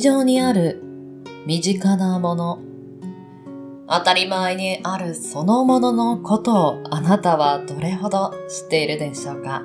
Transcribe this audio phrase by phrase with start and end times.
[0.00, 0.82] 日常にある
[1.44, 2.58] 身近なもの、
[3.86, 9.62] 当たり前にあるそのもののことをあなたはどれほど知っているでしょうか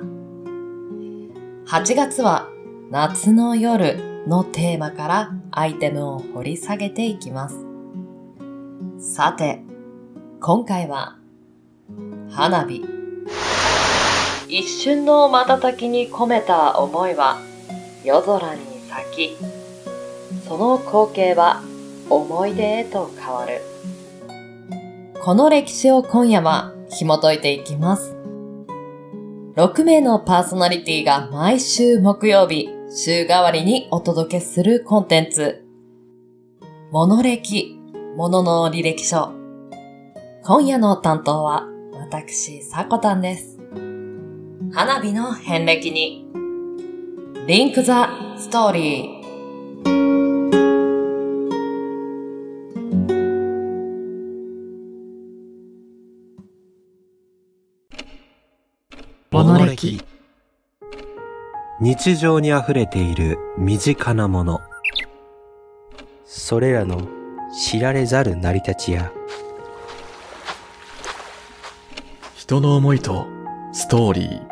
[1.68, 2.50] ?8 月は
[2.90, 7.56] 夏の夜のテーマからアイテムを掘り下げていきます。
[8.98, 9.62] さて、
[10.42, 11.16] 今回は
[12.28, 12.84] 花火。
[14.48, 17.38] 一瞬の瞬きに込めた思いは
[18.04, 19.65] 夜空に咲き、
[20.46, 21.62] その光景は
[22.08, 23.60] 思い出へと変わる。
[25.20, 28.16] この歴史を今夜は紐解いていきます。
[29.56, 35.64] 6名のパーソナリティが毎週木曜日、週替わりにお届けするコンテンツ。
[36.92, 37.76] モノ歴、
[38.16, 39.32] モノの履歴書。
[40.44, 43.58] 今夜の担当は私、さこたんです。
[44.72, 46.24] 花火の遍歴に、
[47.48, 49.15] リンクザストーリー。
[59.36, 60.02] モノ歴
[61.78, 64.62] 日常に溢れている身近なもの。
[66.24, 67.06] それらの
[67.52, 69.12] 知られざる成り立ちや。
[72.34, 73.26] 人の思いと
[73.74, 74.42] ストーリー。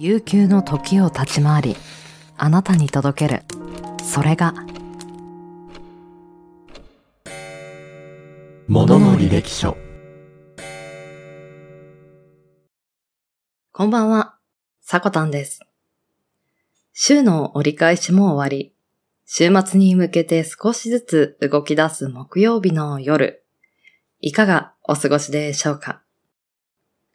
[0.00, 1.76] 悠久の時を立ち回り
[2.36, 3.44] あなたに届ける。
[4.02, 4.52] それが
[8.66, 9.76] ものの履歴書
[13.76, 14.36] こんばんは、
[14.82, 15.58] さこたんです。
[16.92, 18.72] 週の折り返しも終わり、
[19.26, 23.42] 週末に向けて少しずつ動き出す木曜日の夜、
[24.20, 26.02] いかがお過ごしでしょうか？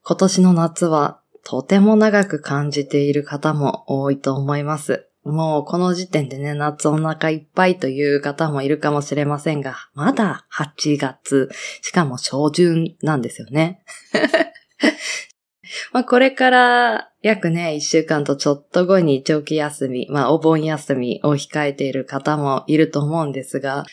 [0.03, 5.07] 今年の夏はとても長く感じている方も多いと思います。
[5.23, 11.49] もうこの時点でね、夏お腹いっぱいという方もいるかもしれませんが、まだ8月、
[11.81, 13.81] しかも初旬なんですよね。
[15.93, 23.85] まあこれから約ね、一週間とちょっと後に長期休み、まあお盆休みを控えている方もいると思うんですが、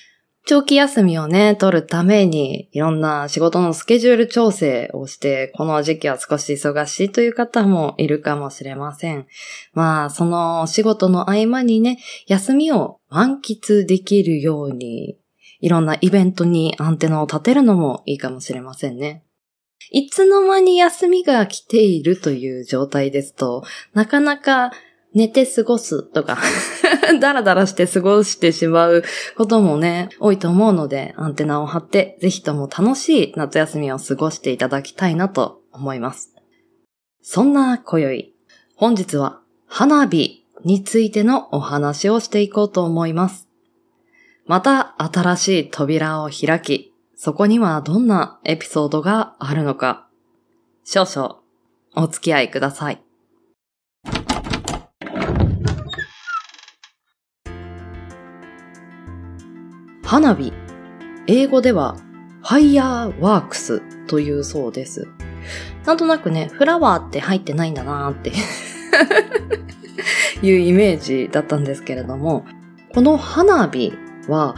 [0.49, 9.27] 長期休みをね、取るために、いろんな仕事のスケジュール調整をして、この時期は少し忙しいという方もいるかもしれません。
[9.73, 11.99] まあ、その仕事の合間にね、
[12.29, 15.19] 休みを満喫できるように、
[15.61, 19.26] いろんなイベントにアンテナを立てるのもいいかもしれませんね。
[19.91, 23.65] いつの間に休みが来ているという状態ですと、
[23.95, 24.73] なかなか
[25.15, 26.37] 寝て過ごすとか
[27.21, 29.03] だらだらして過ごしてしまう
[29.37, 36.35] こともね、多いと思うので、アンテナを張って、ぜひとも楽しい夏休みを過ごしていただきたいなと思います。
[37.23, 38.35] そんな今宵、
[38.77, 43.49] 本日は花火についてのお話をしていこうと思います。
[44.47, 50.07] また新しい扉を開き、そこにはどんなエピソードがあるのか、
[50.85, 51.41] 少々
[51.97, 53.03] お付き合いください。
[60.05, 60.53] 花火。
[61.27, 61.97] 英語では
[62.43, 65.09] ファイヤーワークスというそうです。
[65.87, 68.31] なんとなくね、フラワーって入ってないんだなーって
[70.47, 72.45] いうイメージだったんですけれども、
[72.95, 73.95] この花火
[74.29, 74.55] は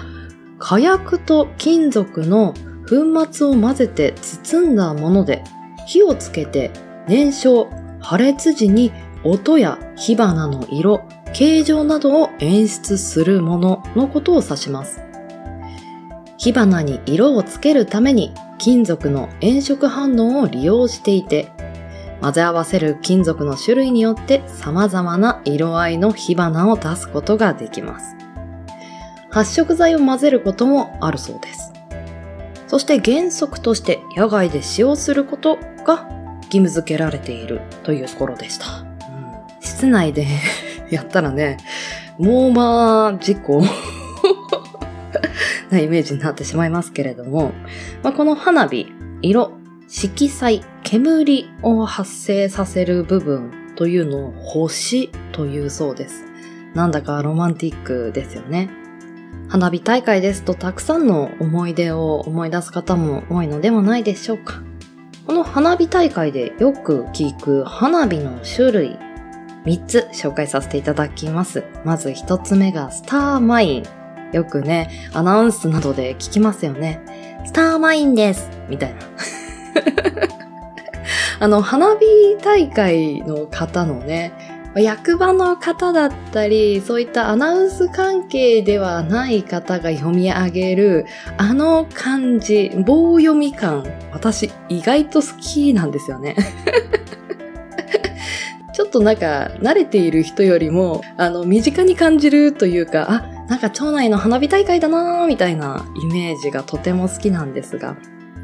[0.59, 2.55] 火薬と金属の
[2.89, 5.45] 粉末を混ぜて包んだもので
[5.87, 6.71] 火をつけて
[7.07, 7.71] 燃焼、
[8.01, 8.93] 破裂時に
[9.25, 11.03] 音や火花の色、
[11.33, 15.01] 形状などを演出するもののことを指します。
[16.37, 21.51] 火花に色をつけるために金属の炎色反応を利用していて、
[22.21, 28.17] 混ぜ合わせる金属の種類によって様々な色合いの火花を出すことができます。
[29.39, 31.73] 発色剤を混ぜることもあるそうです。
[32.67, 36.09] そして原則として野外で使用することが
[36.39, 38.81] 義務付けられているというところでした。
[38.81, 38.89] うん、
[39.61, 40.27] 室内で
[40.91, 41.57] やったらね、
[42.19, 43.63] もうまあ、事故
[45.71, 47.53] なイメージになってしまいますけれども、
[48.03, 48.93] まあ、この花火、
[49.23, 49.53] 色、
[49.87, 56.25] 色彩、煙を発生させる部分というのを星というそうです。
[56.75, 58.88] なんだかロマンティックですよね。
[59.49, 64.63] 花火大会ですとたくさんの思い出を思い出す方も多いのではないでしょうか。
[65.27, 68.99] この花火大会でよく聞く花火の種類
[69.65, 71.65] 3つ紹介させていただきます。
[71.85, 73.85] まず1つ目がスターマイン。
[74.33, 77.01] よくね、アナウンスなどで聞きますよね。
[77.47, 79.01] スターマインですみたいな。
[81.41, 82.05] あの、花火
[82.43, 84.33] 大会の方のね、
[84.81, 96.37] 役場の方だったり、そういったアナウンス関係ではない方が読み上げる、あの漢字、棒読み感、私意外と好きなんですよね。
[98.73, 107.97] ちょっとなんか、慣れている人よりも、あの、身近に感じるというか、あ、なんか町内の花火大会だなーみたいなイメージがとても好きなんですが、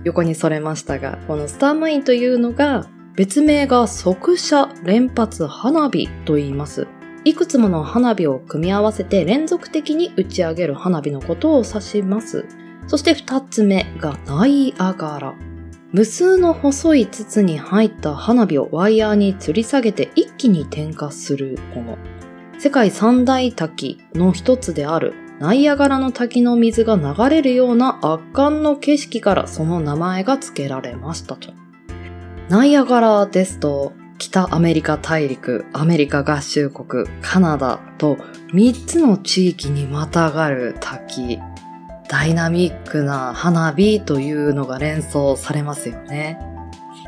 [0.02, 2.86] 横にそれましたが、このスターマインというのが、
[3.16, 6.88] 別名が即射連発花火と言います。
[7.24, 12.44] いくつもの花火を組み合わせて連続的に打ち上げる花火のことを指します。
[12.86, 15.34] そして二つ目がナイアガラ。
[15.92, 21.98] 無数の細い筒に入った花火をワイヤーに吊り下げて一気に点火するもの。
[22.58, 31.52] 世界三大滝の一つであるナイアガラの滝の水が流れるような圧巻の景色からその名前が付けられましたと。
[32.50, 38.16] ナイアガラですと、北アメリカ大陸、アメリカ合衆国、カナダと
[38.52, 41.38] 3つの地域にまたがる滝。
[42.06, 46.38] ダイナミックな花火というのが連想されますよね。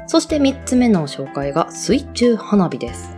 [0.06, 3.15] そして3つ目の紹介が水中花火です。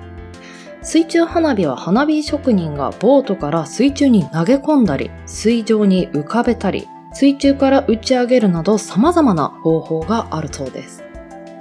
[0.82, 11.07] 水中花火は花火職人がボートから水中に投げ込んだり、水上に浮かべたり、水中から打ち上げるなど様々な方法があるそうです。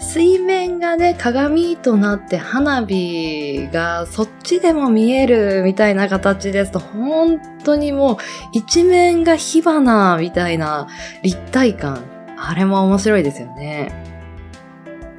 [0.08, 8.18] 水面がね、鏡となって花火がそっちでも見えるみたいな形ですと、本当にもう
[8.54, 10.88] 一面が火花みたいな
[11.24, 12.06] 立体感。
[12.38, 13.92] あれも面白いですよね。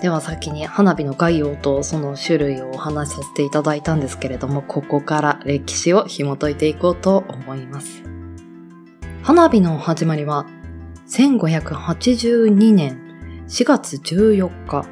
[0.00, 8.02] では先に花火の概要とその種類をお話しさせていただいたんですけれども、ここから歴史を紐解いていこうと思います。
[9.23, 10.46] 花火の始まりは
[11.08, 13.07] 1582年
[13.49, 14.87] 4月14日、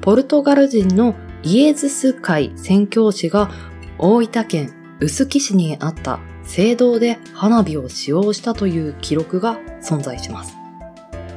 [0.00, 3.50] ポルトガル人のイエズス会宣教師が
[3.98, 10.56] 大分県臼杵市にあった聖堂で花火を使用したという記録が存在します。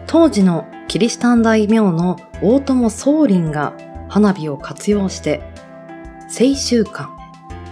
[0.08, 3.74] 当時のキリシタン大名の大友宗麟が
[4.08, 5.42] 花火を活用して
[6.30, 7.10] 聖週間、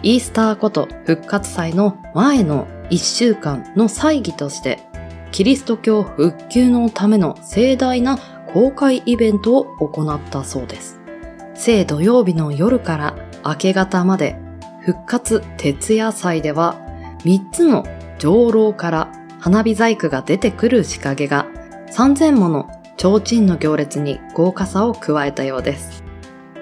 [0.03, 4.81] イースターこと復活祭の前の1週間の祭儀として
[5.33, 8.17] キリスト教復旧のための盛大な
[8.53, 10.99] 公開イベントを行ったそうです。
[11.55, 14.37] 聖土曜日の夜から明け方まで
[14.81, 16.79] 復活徹夜祭では
[17.23, 17.85] 3つの
[18.19, 21.47] 上楼から花火細工が出てくる仕掛けが
[21.91, 26.03] 3000もの提灯の行列に豪華さを加えたようです。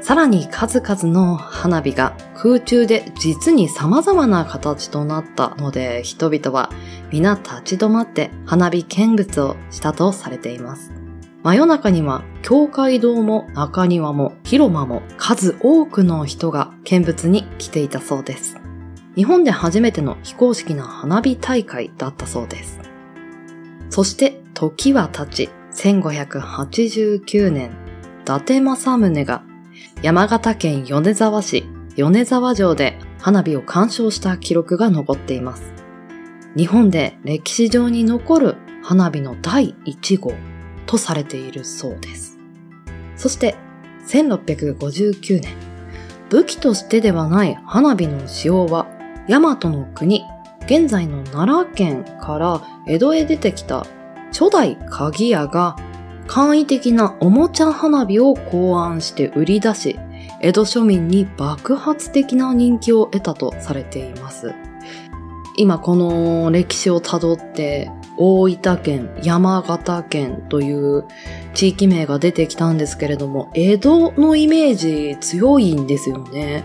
[0.01, 6.71] さらに数々の花火が空中で実に様々な形となったので人々は
[7.11, 10.91] 皆立ち止まって花火見物をしたとされています。
[11.43, 18.57] 真夜中には、教会堂も中庭も広間も数多くの人が見物に来ていたそうです。
[19.15, 22.79] 日本で初めての非公式な花火大会だったそうです。
[23.89, 27.71] そして時は経ち、1589年、
[28.21, 29.43] 伊達政宗が
[30.03, 31.65] 山形県米沢市
[31.95, 35.73] 米沢城で花火を鑑賞した記録が残っています。
[36.55, 40.50] 日本で歴史上に残る花火の第1号。
[40.85, 42.37] とされているそうです。
[43.15, 43.55] そして
[44.07, 45.53] 1659年、
[46.29, 48.87] 武器としてではない花火の使用は
[49.27, 50.23] 大和の国、
[50.65, 53.85] 現在の奈良県から江戸へ出てきた
[54.31, 55.75] 初代鍵屋が
[56.27, 59.99] 簡易的なおもちゃ花火を考案して売り出し、
[60.39, 64.53] 江戸庶民に爆発的な人気を得たとされています。
[65.57, 71.05] 今この歴史をたどって大分県、山形県という
[71.53, 76.63] 地域名が出てきたんですけれども、江戸のイメージ強いんですよね。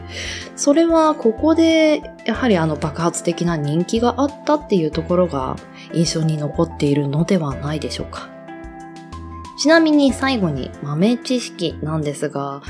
[0.57, 5.57] それはここでやはりあの爆発的な人気があったっていうところが
[5.93, 8.29] 印象に残っているのではないでしょうか。
[9.59, 12.63] ちなみに最後に豆知識なんですが、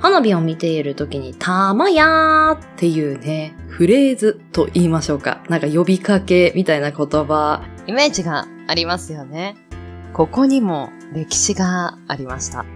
[0.00, 5.42] 花火を見ている時に、たまやーっていうね、フレーズと言いましょうか。
[5.48, 9.56] なんか呼びかけみたいな言葉イメージがありますよね。
[10.12, 12.66] ここにも歴史がありました。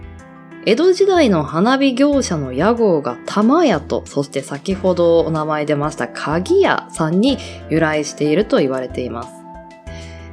[0.65, 7.37] 江戸時代の花火業者の屋号が玉屋と、そして先ほどお名前出ました鍵屋さんに
[7.69, 9.29] 由来していると言われています。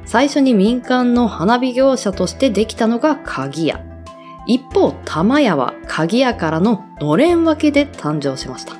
[0.05, 3.85] 最初に民間の花火業者としてできたのが鍵屋。
[4.47, 8.73] 一方、玉屋は鍵屋からののれん分けで誕生しました。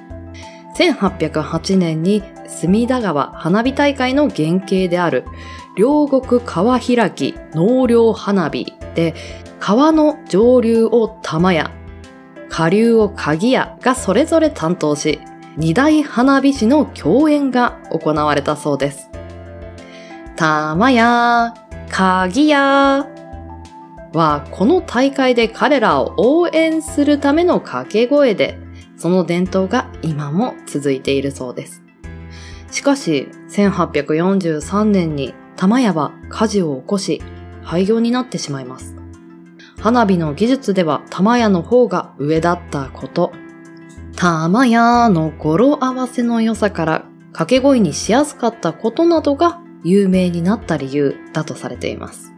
[0.75, 5.25] 1808年に隅田川花火大会の原型である
[5.77, 9.15] 両国川開き納涼花火で、
[9.59, 11.71] 川の上流を玉屋、
[12.49, 15.21] 下流を鍵屋がそれぞれ担当し、
[15.57, 19.09] 二大花火師の共演が行われたそうです。
[20.35, 21.53] たまや、
[21.89, 23.07] かぎや
[24.13, 28.57] は、この大会で彼らを応援するための掛け声で、
[29.01, 31.81] その伝統が今も続いているそうです。
[32.69, 37.19] しかし、1843年に玉屋は火事を起こし、
[37.63, 38.95] 廃業になってしまいます。
[39.79, 43.31] 花火の技術では玉屋の方が上だったこと、
[44.15, 52.30] 玉屋の語呂合わせの良さから掛け声にしやすかったことなどが有名になった理由だとされています。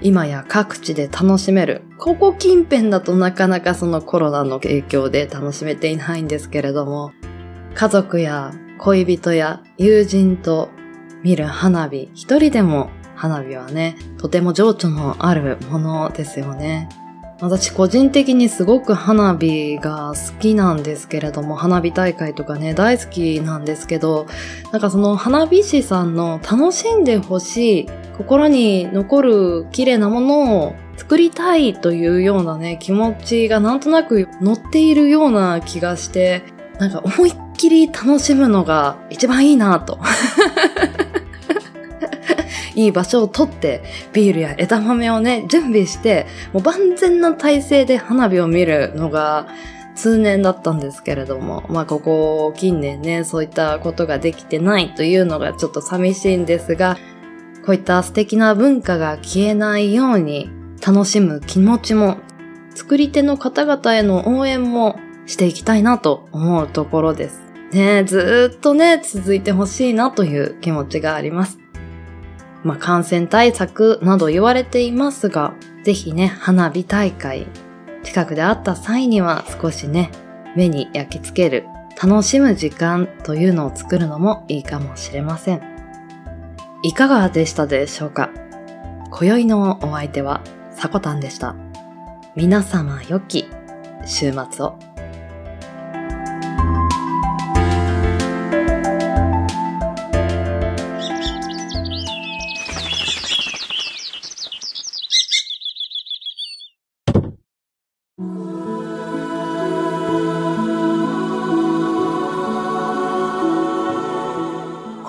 [0.00, 1.82] 今や各地で楽しめる。
[1.98, 7.12] ここ近辺だとなかなかそのコロナの影響で楽しめていないんですけれども、
[7.74, 10.70] 家族や恋人や友人と
[11.22, 16.88] 見る花火、一人でも花火はね、とても情緒のあるものですよね。
[17.40, 24.26] 私個人的にすごく花火が好きなんですけれども、花火大会とかね、大好きなんですけど、
[24.72, 36.42] なんかその花火師さんの楽しんでほしい、心に残る綺麗なものを作りたいというようなね、気持ちがなんとなく乗っているような気がして、
[36.80, 40.00] なんか思いっきり楽しむのが一番いいなと。
[42.78, 43.82] いい場所を取って、
[44.12, 49.48] ビールや枝豆をね、準備して、もう万全な体制で花火を見るのが
[49.96, 56.96] 通年だったんですけれども、まあここ近年ね、そういったことができてないというのがちょっと寂しいんですが、
[57.66, 60.48] こういった素敵な文化が消えないように
[60.86, 62.18] 楽しむ気持ちも、
[62.76, 67.40] 作り手の方々への応援もしていきたいなと思うところです。
[67.72, 71.58] ねずーっとね、続いてほしいなという気持ちがあります。
[72.64, 77.46] まあ、感染対策など言われていますが、ぜひね、花火大会、
[78.02, 80.10] 近くで会った際には少しね、
[80.56, 81.66] 目に焼き付ける、
[82.02, 85.62] 楽しむ時間というのを作るのもいいかもしれません。
[86.82, 88.30] いかがでしたでしょうか？
[89.10, 91.56] 今宵のお相手は、さこたんでした。
[92.36, 93.46] 皆様良き
[94.04, 94.87] 週末を。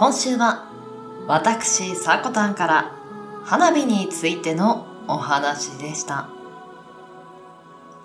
[0.10, 0.66] 今週は
[1.28, 2.96] 私さこたんから
[3.44, 6.28] 花火についてのお話でした。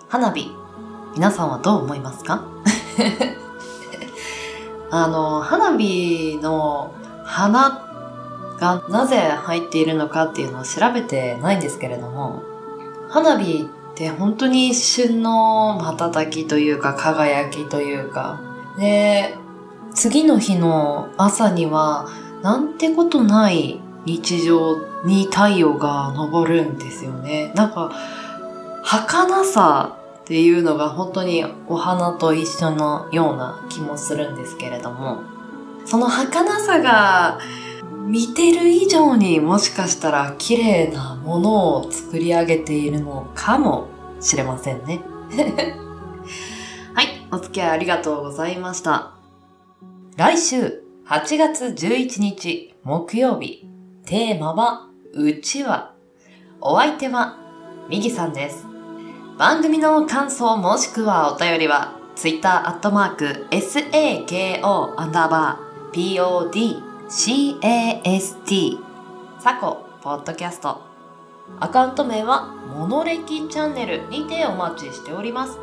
[0.07, 0.51] 花火
[1.15, 2.45] 皆さんはどう思いますか？
[4.91, 6.93] あの花火の
[7.23, 7.81] 花
[8.59, 12.43] がなぜ入っているのかっていうのを調べてないんですけれども
[13.09, 18.39] 花火って本当に一瞬の瞬きというか輝きというか
[18.77, 19.39] で
[20.05, 22.07] 次の日の朝には
[22.43, 27.51] なんてことない日常に太陽が昇るんですよね。
[27.55, 27.91] なんか、
[28.83, 35.23] 儚さっていうのが本当にお花と一緒のような気もするんですけれども、
[35.85, 37.39] その儚さが
[38.05, 43.87] 見てる以上にもしかしたら綺麗なものを作り上げているのかも
[44.21, 45.01] しれませんね。
[46.93, 49.14] はい、お付き合いありがとうございました。
[50.17, 53.67] 来週8月11日木曜日、
[54.05, 55.93] テーマはうちわ。
[56.61, 57.37] お相手は
[57.89, 58.65] みぎさんです。
[59.37, 66.15] 番組の感想もしくはお便りは、ツイッターアットマーク SAKO アンダーバー
[67.11, 68.79] PODCAST
[69.41, 70.79] サコポッドキャスト。
[71.59, 75.59] アカウント名はモノレキチャンネルにてお待ちしております。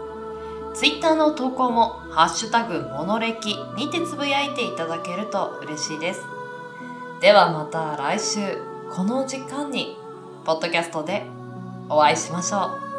[0.74, 6.22] ツイッターの投稿も、ハッシュタグモノレキにてつぶやいていただけると嬉しいです。
[7.20, 8.58] ではまた来週、
[8.90, 9.98] この時間に、
[10.44, 11.26] ポッドキャストで
[11.88, 12.91] お会いしましょう。